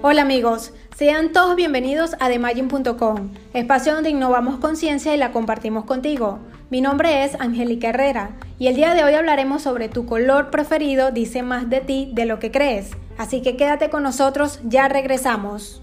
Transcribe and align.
Hola 0.00 0.22
amigos, 0.22 0.72
sean 0.94 1.32
todos 1.32 1.56
bienvenidos 1.56 2.14
a 2.20 2.28
TheMagin.com, 2.28 3.30
espacio 3.54 3.94
donde 3.94 4.10
innovamos 4.10 4.60
conciencia 4.60 5.14
y 5.14 5.18
la 5.18 5.32
compartimos 5.32 5.86
contigo. 5.86 6.40
Mi 6.68 6.82
nombre 6.82 7.24
es 7.24 7.40
Angélica 7.40 7.88
Herrera 7.88 8.32
y 8.58 8.66
el 8.66 8.76
día 8.76 8.92
de 8.92 9.02
hoy 9.02 9.14
hablaremos 9.14 9.62
sobre 9.62 9.88
tu 9.88 10.04
color 10.04 10.50
preferido 10.50 11.10
dice 11.10 11.42
más 11.42 11.70
de 11.70 11.80
ti 11.80 12.10
de 12.12 12.26
lo 12.26 12.38
que 12.38 12.50
crees. 12.50 12.90
Así 13.16 13.40
que 13.40 13.56
quédate 13.56 13.88
con 13.88 14.02
nosotros, 14.02 14.60
ya 14.62 14.88
regresamos. 14.88 15.82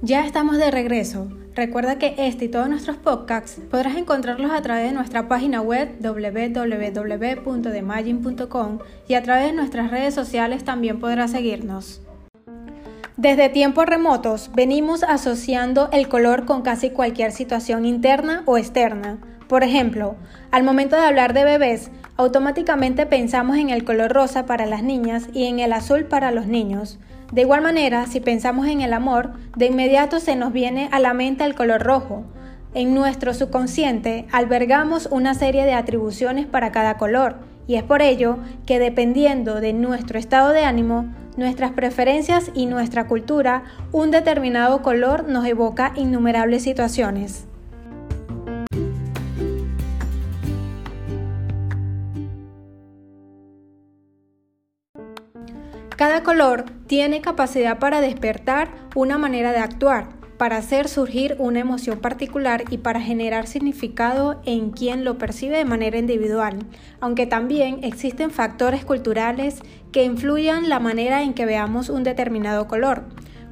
Ya 0.00 0.24
estamos 0.24 0.58
de 0.58 0.70
regreso. 0.70 1.26
Recuerda 1.56 1.98
que 1.98 2.14
este 2.18 2.44
y 2.44 2.48
todos 2.48 2.68
nuestros 2.68 2.98
podcasts 2.98 3.60
podrás 3.68 3.96
encontrarlos 3.96 4.52
a 4.52 4.62
través 4.62 4.84
de 4.84 4.94
nuestra 4.94 5.26
página 5.26 5.60
web 5.60 5.96
www.demagin.com 6.00 8.78
y 9.08 9.14
a 9.14 9.22
través 9.24 9.46
de 9.46 9.54
nuestras 9.54 9.90
redes 9.90 10.14
sociales 10.14 10.62
también 10.62 11.00
podrás 11.00 11.32
seguirnos. 11.32 12.00
Desde 13.16 13.48
tiempos 13.48 13.86
remotos 13.86 14.52
venimos 14.54 15.02
asociando 15.02 15.88
el 15.90 16.06
color 16.06 16.44
con 16.44 16.62
casi 16.62 16.90
cualquier 16.90 17.32
situación 17.32 17.84
interna 17.84 18.44
o 18.46 18.56
externa. 18.56 19.18
Por 19.48 19.64
ejemplo, 19.64 20.14
al 20.52 20.62
momento 20.62 20.94
de 20.94 21.06
hablar 21.06 21.34
de 21.34 21.42
bebés, 21.42 21.90
automáticamente 22.16 23.04
pensamos 23.06 23.56
en 23.56 23.70
el 23.70 23.82
color 23.82 24.12
rosa 24.12 24.46
para 24.46 24.64
las 24.64 24.84
niñas 24.84 25.28
y 25.32 25.46
en 25.46 25.58
el 25.58 25.72
azul 25.72 26.04
para 26.04 26.30
los 26.30 26.46
niños. 26.46 27.00
De 27.32 27.42
igual 27.42 27.60
manera, 27.60 28.06
si 28.06 28.20
pensamos 28.20 28.66
en 28.68 28.80
el 28.80 28.94
amor, 28.94 29.32
de 29.54 29.66
inmediato 29.66 30.18
se 30.18 30.34
nos 30.34 30.52
viene 30.52 30.88
a 30.92 30.98
la 30.98 31.12
mente 31.12 31.44
el 31.44 31.54
color 31.54 31.82
rojo. 31.82 32.24
En 32.72 32.94
nuestro 32.94 33.34
subconsciente 33.34 34.26
albergamos 34.32 35.08
una 35.10 35.34
serie 35.34 35.66
de 35.66 35.74
atribuciones 35.74 36.46
para 36.46 36.72
cada 36.72 36.96
color 36.96 37.36
y 37.66 37.76
es 37.76 37.82
por 37.82 38.00
ello 38.00 38.38
que 38.64 38.78
dependiendo 38.78 39.60
de 39.60 39.74
nuestro 39.74 40.18
estado 40.18 40.52
de 40.52 40.64
ánimo, 40.64 41.12
nuestras 41.36 41.72
preferencias 41.72 42.50
y 42.54 42.66
nuestra 42.66 43.06
cultura, 43.06 43.64
un 43.92 44.10
determinado 44.10 44.82
color 44.82 45.28
nos 45.28 45.46
evoca 45.46 45.92
innumerables 45.96 46.62
situaciones. 46.62 47.46
Cada 55.98 56.22
color 56.22 56.66
tiene 56.86 57.20
capacidad 57.20 57.80
para 57.80 58.00
despertar 58.00 58.68
una 58.94 59.18
manera 59.18 59.50
de 59.50 59.58
actuar, 59.58 60.10
para 60.36 60.56
hacer 60.56 60.86
surgir 60.86 61.34
una 61.40 61.58
emoción 61.58 61.98
particular 61.98 62.62
y 62.70 62.78
para 62.78 63.00
generar 63.00 63.48
significado 63.48 64.40
en 64.46 64.70
quien 64.70 65.02
lo 65.04 65.18
percibe 65.18 65.56
de 65.56 65.64
manera 65.64 65.98
individual, 65.98 66.60
aunque 67.00 67.26
también 67.26 67.80
existen 67.82 68.30
factores 68.30 68.84
culturales 68.84 69.58
que 69.90 70.04
influyan 70.04 70.68
la 70.68 70.78
manera 70.78 71.24
en 71.24 71.34
que 71.34 71.46
veamos 71.46 71.88
un 71.88 72.04
determinado 72.04 72.68
color. 72.68 73.02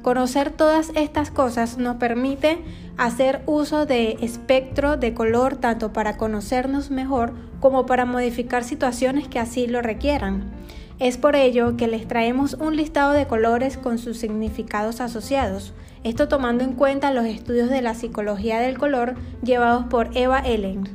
Conocer 0.01 0.49
todas 0.49 0.93
estas 0.95 1.31
cosas 1.31 1.77
nos 1.77 1.97
permite 1.97 2.59
hacer 2.95 3.41
uso 3.45 3.85
de 3.85 4.19
espectro 4.21 4.95
de 4.95 5.13
color 5.13 5.57
tanto 5.57 5.91
para 5.91 6.15
conocernos 6.15 6.91
mejor 6.91 7.33
como 7.59 7.85
para 7.85 8.05
modificar 8.05 8.63
situaciones 8.63 9.27
que 9.27 9.39
así 9.39 9.67
lo 9.67 9.81
requieran. 9.81 10.56
Es 10.99 11.15
por 11.17 11.35
ello 11.35 11.77
que 11.77 11.87
les 11.87 12.07
traemos 12.07 12.55
un 12.55 12.75
listado 12.75 13.11
de 13.11 13.27
colores 13.27 13.77
con 13.77 13.99
sus 13.99 14.17
significados 14.17 14.99
asociados, 14.99 15.75
esto 16.03 16.27
tomando 16.27 16.63
en 16.63 16.73
cuenta 16.73 17.11
los 17.11 17.25
estudios 17.27 17.69
de 17.69 17.83
la 17.83 17.93
psicología 17.93 18.59
del 18.59 18.79
color 18.79 19.13
llevados 19.43 19.85
por 19.85 20.09
Eva 20.17 20.39
Ellen. 20.39 20.89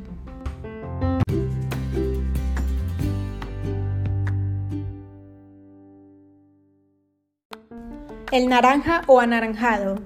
El 8.32 8.48
naranja 8.48 9.02
o 9.06 9.20
anaranjado. 9.20 10.00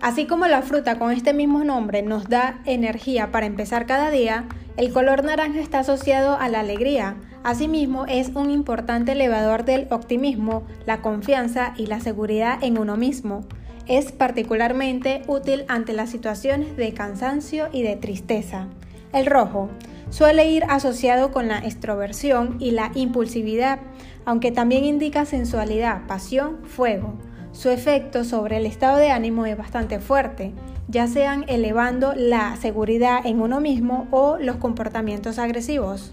Así 0.00 0.26
como 0.26 0.46
la 0.46 0.62
fruta 0.62 0.98
con 0.98 1.10
este 1.10 1.34
mismo 1.34 1.64
nombre 1.64 2.02
nos 2.02 2.28
da 2.28 2.60
energía 2.66 3.32
para 3.32 3.46
empezar 3.46 3.86
cada 3.86 4.10
día, 4.10 4.44
el 4.76 4.92
color 4.92 5.24
naranja 5.24 5.58
está 5.58 5.80
asociado 5.80 6.38
a 6.38 6.48
la 6.48 6.60
alegría, 6.60 7.16
Asimismo, 7.42 8.04
es 8.06 8.30
un 8.34 8.50
importante 8.50 9.12
elevador 9.12 9.64
del 9.64 9.86
optimismo, 9.90 10.62
la 10.84 11.00
confianza 11.00 11.72
y 11.76 11.86
la 11.86 12.00
seguridad 12.00 12.62
en 12.62 12.76
uno 12.76 12.96
mismo. 12.96 13.46
Es 13.86 14.12
particularmente 14.12 15.22
útil 15.26 15.64
ante 15.68 15.94
las 15.94 16.10
situaciones 16.10 16.76
de 16.76 16.92
cansancio 16.92 17.68
y 17.72 17.82
de 17.82 17.96
tristeza. 17.96 18.68
El 19.12 19.24
rojo 19.24 19.70
suele 20.10 20.50
ir 20.50 20.64
asociado 20.68 21.32
con 21.32 21.48
la 21.48 21.58
extroversión 21.58 22.56
y 22.60 22.72
la 22.72 22.92
impulsividad, 22.94 23.80
aunque 24.26 24.52
también 24.52 24.84
indica 24.84 25.24
sensualidad, 25.24 26.06
pasión, 26.06 26.58
fuego. 26.64 27.14
Su 27.52 27.70
efecto 27.70 28.22
sobre 28.24 28.58
el 28.58 28.66
estado 28.66 28.98
de 28.98 29.10
ánimo 29.10 29.46
es 29.46 29.56
bastante 29.56 29.98
fuerte, 29.98 30.52
ya 30.88 31.06
sean 31.06 31.44
elevando 31.48 32.12
la 32.14 32.54
seguridad 32.56 33.24
en 33.24 33.40
uno 33.40 33.60
mismo 33.60 34.08
o 34.10 34.36
los 34.38 34.56
comportamientos 34.56 35.38
agresivos. 35.38 36.12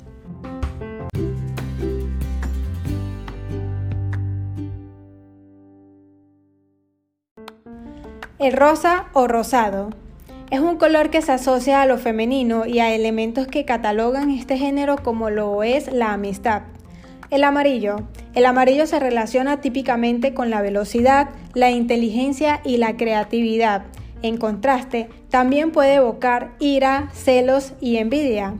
El 8.47 8.53
rosa 8.53 9.08
o 9.12 9.28
rosado 9.28 9.90
es 10.52 10.62
un 10.62 10.78
color 10.78 11.09
que 11.09 11.22
se 11.22 11.34
asocia 11.34 11.81
a 11.81 11.85
lo 11.85 11.97
femenino 11.97 12.66
y 12.66 12.80
a 12.80 12.96
elementos 12.96 13.46
que 13.46 13.66
catalogan 13.66 14.31
este 14.31 14.58
género 14.58 14.96
como 15.03 15.30
lo 15.30 15.63
es 15.63 15.91
la 15.91 16.13
amistad. 16.13 16.62
El 17.30 17.44
amarillo. 17.44 17.97
El 18.36 18.46
amarillo 18.46 18.88
se 18.88 19.02
relaciona 19.02 19.59
típicamente 19.59 20.34
con 20.34 20.50
la 20.50 20.62
velocidad, 20.62 21.28
la 21.56 21.72
inteligencia 21.72 22.62
y 22.63 22.78
la 22.78 22.96
creatividad. 22.96 23.84
En 24.22 24.38
contraste, 24.38 25.09
también 25.30 25.74
puede 25.74 25.96
evocar 25.96 26.52
ira, 26.57 27.09
celos 27.12 27.74
y 27.81 27.97
envidia. 27.97 28.53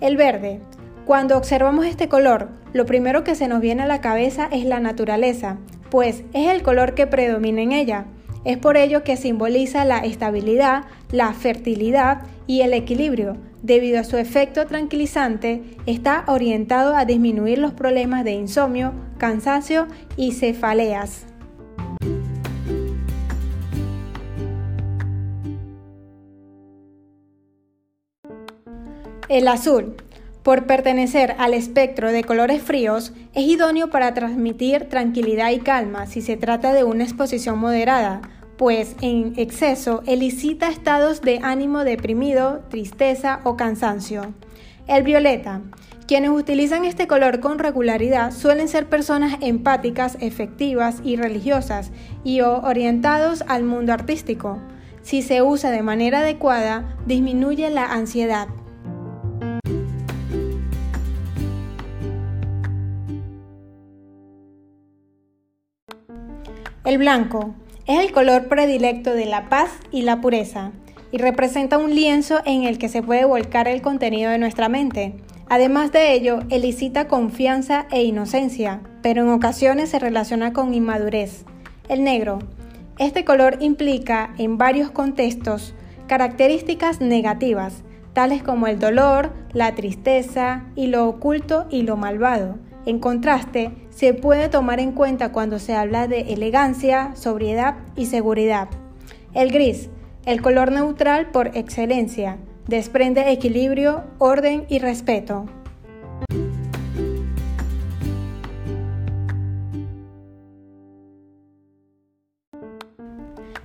El 0.00 0.16
verde. 0.16 0.62
Cuando 1.04 1.36
observamos 1.36 1.84
este 1.84 2.08
color, 2.08 2.48
lo 2.72 2.86
primero 2.86 3.24
que 3.24 3.34
se 3.34 3.46
nos 3.46 3.60
viene 3.60 3.82
a 3.82 3.86
la 3.86 4.00
cabeza 4.00 4.48
es 4.50 4.64
la 4.64 4.80
naturaleza, 4.80 5.58
pues 5.90 6.24
es 6.32 6.48
el 6.48 6.62
color 6.62 6.94
que 6.94 7.06
predomina 7.06 7.60
en 7.60 7.72
ella. 7.72 8.06
Es 8.48 8.56
por 8.56 8.78
ello 8.78 9.04
que 9.04 9.18
simboliza 9.18 9.84
la 9.84 9.98
estabilidad, 9.98 10.84
la 11.10 11.34
fertilidad 11.34 12.22
y 12.46 12.62
el 12.62 12.72
equilibrio. 12.72 13.36
Debido 13.62 14.00
a 14.00 14.04
su 14.04 14.16
efecto 14.16 14.64
tranquilizante, 14.64 15.62
está 15.84 16.24
orientado 16.26 16.96
a 16.96 17.04
disminuir 17.04 17.58
los 17.58 17.74
problemas 17.74 18.24
de 18.24 18.32
insomnio, 18.32 18.94
cansancio 19.18 19.86
y 20.16 20.32
cefaleas. 20.32 21.26
El 29.28 29.46
azul, 29.46 29.94
por 30.42 30.64
pertenecer 30.64 31.34
al 31.36 31.52
espectro 31.52 32.10
de 32.10 32.24
colores 32.24 32.62
fríos, 32.62 33.12
es 33.34 33.42
idóneo 33.42 33.90
para 33.90 34.14
transmitir 34.14 34.88
tranquilidad 34.88 35.50
y 35.50 35.58
calma 35.58 36.06
si 36.06 36.22
se 36.22 36.38
trata 36.38 36.72
de 36.72 36.84
una 36.84 37.04
exposición 37.04 37.58
moderada, 37.58 38.22
pues 38.58 38.96
en 39.00 39.34
exceso 39.36 40.02
elicita 40.06 40.68
estados 40.68 41.22
de 41.22 41.38
ánimo 41.42 41.84
deprimido, 41.84 42.60
tristeza 42.68 43.40
o 43.44 43.56
cansancio. 43.56 44.34
El 44.86 45.04
violeta. 45.04 45.62
Quienes 46.08 46.30
utilizan 46.30 46.84
este 46.84 47.06
color 47.06 47.40
con 47.40 47.58
regularidad 47.58 48.32
suelen 48.32 48.68
ser 48.68 48.88
personas 48.88 49.36
empáticas, 49.40 50.16
efectivas 50.20 51.00
y 51.04 51.16
religiosas 51.16 51.92
y 52.24 52.40
orientados 52.40 53.44
al 53.46 53.62
mundo 53.62 53.92
artístico. 53.92 54.58
Si 55.02 55.22
se 55.22 55.40
usa 55.42 55.70
de 55.70 55.82
manera 55.82 56.20
adecuada, 56.20 56.96
disminuye 57.06 57.70
la 57.70 57.84
ansiedad, 57.84 58.48
El 66.88 66.96
blanco 66.96 67.54
es 67.88 67.98
el 68.00 68.12
color 68.12 68.48
predilecto 68.48 69.14
de 69.14 69.24
la 69.24 69.48
paz 69.48 69.70
y 69.90 70.02
la 70.02 70.20
pureza 70.20 70.72
y 71.10 71.16
representa 71.16 71.78
un 71.78 71.94
lienzo 71.94 72.40
en 72.44 72.64
el 72.64 72.76
que 72.76 72.90
se 72.90 73.02
puede 73.02 73.24
volcar 73.24 73.66
el 73.66 73.80
contenido 73.80 74.30
de 74.30 74.36
nuestra 74.36 74.68
mente. 74.68 75.14
Además 75.48 75.90
de 75.90 76.12
ello, 76.12 76.40
elicita 76.50 77.08
confianza 77.08 77.86
e 77.90 78.02
inocencia, 78.02 78.82
pero 79.00 79.22
en 79.22 79.30
ocasiones 79.30 79.88
se 79.88 79.98
relaciona 79.98 80.52
con 80.52 80.74
inmadurez. 80.74 81.46
El 81.88 82.04
negro. 82.04 82.40
Este 82.98 83.24
color 83.24 83.56
implica 83.60 84.34
en 84.36 84.58
varios 84.58 84.90
contextos 84.90 85.74
características 86.08 87.00
negativas, 87.00 87.82
tales 88.12 88.42
como 88.42 88.66
el 88.66 88.78
dolor, 88.78 89.32
la 89.54 89.74
tristeza 89.74 90.66
y 90.74 90.88
lo 90.88 91.08
oculto 91.08 91.66
y 91.70 91.82
lo 91.82 91.96
malvado. 91.96 92.58
En 92.86 92.98
contraste, 92.98 93.72
se 93.90 94.14
puede 94.14 94.48
tomar 94.48 94.80
en 94.80 94.92
cuenta 94.92 95.32
cuando 95.32 95.58
se 95.58 95.74
habla 95.74 96.08
de 96.08 96.32
elegancia, 96.32 97.12
sobriedad 97.14 97.76
y 97.96 98.06
seguridad. 98.06 98.68
El 99.34 99.50
gris, 99.50 99.90
el 100.24 100.40
color 100.40 100.72
neutral 100.72 101.30
por 101.30 101.56
excelencia, 101.56 102.38
desprende 102.66 103.30
equilibrio, 103.30 104.04
orden 104.18 104.64
y 104.68 104.78
respeto. 104.78 105.46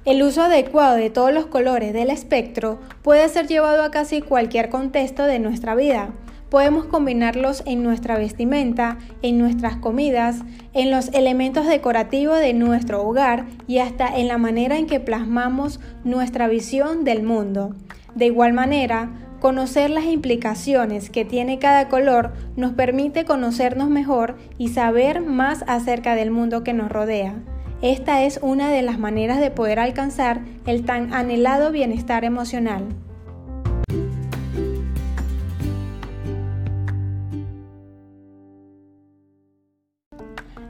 El 0.06 0.22
uso 0.22 0.42
adecuado 0.42 0.98
de 0.98 1.10
todos 1.10 1.34
los 1.34 1.46
colores 1.46 1.94
del 1.94 2.10
espectro 2.10 2.80
puede 3.04 3.30
ser 3.30 3.48
llevado 3.48 3.84
a 3.84 3.92
casi 3.92 4.22
cualquier 4.22 4.70
contexto 4.70 5.24
de 5.24 5.40
nuestra 5.40 5.76
vida. 5.76 6.10
Podemos 6.54 6.86
combinarlos 6.86 7.64
en 7.66 7.82
nuestra 7.82 8.16
vestimenta, 8.16 9.00
en 9.24 9.40
nuestras 9.40 9.76
comidas, 9.78 10.44
en 10.74 10.92
los 10.92 11.08
elementos 11.08 11.66
decorativos 11.66 12.38
de 12.38 12.54
nuestro 12.54 13.02
hogar 13.02 13.48
y 13.66 13.80
hasta 13.80 14.06
en 14.06 14.28
la 14.28 14.38
manera 14.38 14.78
en 14.78 14.86
que 14.86 15.00
plasmamos 15.00 15.80
nuestra 16.04 16.48
visión 16.48 17.06
del 17.06 17.24
mundo. 17.24 17.74
De 18.14 18.28
igual 18.28 18.54
manera, 18.54 19.10
conocer 19.40 19.90
las 19.90 20.06
implicaciones 20.06 21.10
que 21.10 21.26
tiene 21.26 21.58
cada 21.58 21.90
color 21.90 22.34
nos 22.56 22.74
permite 22.74 23.26
conocernos 23.26 23.90
mejor 23.90 24.38
y 24.60 24.68
saber 24.68 25.22
más 25.22 25.64
acerca 25.66 26.14
del 26.14 26.30
mundo 26.30 26.64
que 26.64 26.74
nos 26.74 26.92
rodea. 26.92 27.34
Esta 27.82 28.26
es 28.26 28.40
una 28.44 28.70
de 28.70 28.84
las 28.84 29.00
maneras 29.00 29.40
de 29.40 29.50
poder 29.50 29.80
alcanzar 29.80 30.42
el 30.68 30.86
tan 30.86 31.16
anhelado 31.16 31.72
bienestar 31.72 32.24
emocional. 32.24 32.90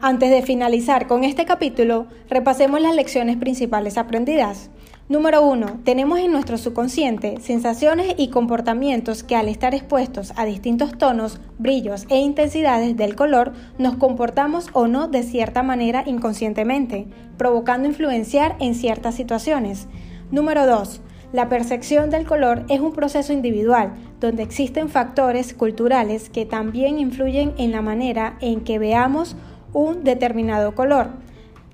Antes 0.05 0.31
de 0.31 0.41
finalizar 0.41 1.07
con 1.07 1.23
este 1.23 1.45
capítulo, 1.45 2.07
repasemos 2.29 2.81
las 2.81 2.93
lecciones 2.93 3.37
principales 3.37 3.97
aprendidas. 3.97 4.69
Número 5.07 5.47
1. 5.47 5.79
Tenemos 5.85 6.19
en 6.19 6.29
nuestro 6.33 6.57
subconsciente 6.57 7.39
sensaciones 7.39 8.13
y 8.17 8.27
comportamientos 8.27 9.23
que 9.23 9.37
al 9.37 9.47
estar 9.47 9.73
expuestos 9.73 10.33
a 10.35 10.43
distintos 10.43 10.97
tonos, 10.97 11.39
brillos 11.57 12.05
e 12.09 12.17
intensidades 12.17 12.97
del 12.97 13.15
color, 13.15 13.53
nos 13.77 13.95
comportamos 13.95 14.67
o 14.73 14.87
no 14.87 15.07
de 15.07 15.23
cierta 15.23 15.63
manera 15.63 16.03
inconscientemente, 16.05 17.07
provocando 17.37 17.87
influenciar 17.87 18.57
en 18.59 18.75
ciertas 18.75 19.15
situaciones. 19.15 19.87
Número 20.31 20.67
2. 20.67 20.99
La 21.31 21.47
percepción 21.47 22.09
del 22.09 22.27
color 22.27 22.63
es 22.67 22.79
un 22.79 22.91
proceso 22.91 23.31
individual, 23.31 23.93
donde 24.19 24.43
existen 24.43 24.89
factores 24.89 25.53
culturales 25.53 26.29
que 26.29 26.45
también 26.45 26.99
influyen 26.99 27.53
en 27.57 27.71
la 27.71 27.81
manera 27.81 28.37
en 28.39 28.61
que 28.61 28.77
veamos 28.77 29.35
un 29.73 30.03
determinado 30.03 30.75
color. 30.75 31.09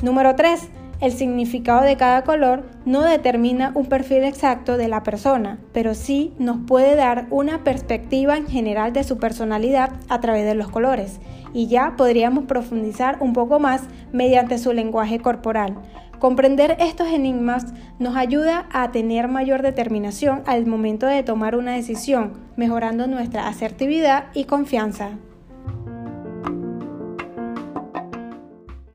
Número 0.01 0.35
3. 0.35 0.69
El 1.01 1.13
significado 1.13 1.81
de 1.83 1.95
cada 1.95 2.23
color 2.23 2.63
no 2.85 3.03
determina 3.03 3.71
un 3.73 3.85
perfil 3.85 4.25
exacto 4.25 4.75
de 4.75 4.89
la 4.89 5.01
persona, 5.03 5.57
pero 5.71 5.93
sí 5.93 6.33
nos 6.39 6.57
puede 6.67 6.95
dar 6.95 7.27
una 7.29 7.63
perspectiva 7.63 8.35
en 8.35 8.47
general 8.47 8.91
de 8.91 9.05
su 9.05 9.17
personalidad 9.17 9.91
a 10.09 10.19
través 10.19 10.45
de 10.45 10.55
los 10.55 10.67
colores, 10.67 11.21
y 11.53 11.67
ya 11.67 11.93
podríamos 11.95 12.45
profundizar 12.45 13.15
un 13.21 13.31
poco 13.31 13.59
más 13.59 13.83
mediante 14.11 14.57
su 14.57 14.73
lenguaje 14.73 15.19
corporal. 15.19 15.77
Comprender 16.19 16.75
estos 16.79 17.07
enigmas 17.07 17.67
nos 17.97 18.17
ayuda 18.17 18.67
a 18.73 18.91
tener 18.91 19.29
mayor 19.29 19.61
determinación 19.61 20.41
al 20.47 20.65
momento 20.65 21.05
de 21.05 21.23
tomar 21.23 21.55
una 21.55 21.75
decisión, 21.75 22.33
mejorando 22.57 23.07
nuestra 23.07 23.47
asertividad 23.47 24.25
y 24.33 24.43
confianza. 24.43 25.11